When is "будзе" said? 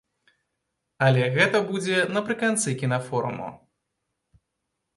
1.69-1.97